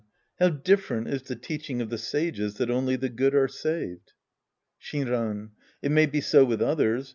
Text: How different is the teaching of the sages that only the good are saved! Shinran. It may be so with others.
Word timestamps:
How 0.39 0.49
different 0.49 1.09
is 1.09 1.21
the 1.21 1.35
teaching 1.35 1.79
of 1.79 1.91
the 1.91 1.97
sages 1.99 2.55
that 2.55 2.71
only 2.71 2.95
the 2.95 3.07
good 3.07 3.35
are 3.35 3.47
saved! 3.47 4.13
Shinran. 4.81 5.51
It 5.83 5.91
may 5.91 6.07
be 6.07 6.21
so 6.21 6.43
with 6.43 6.59
others. 6.59 7.09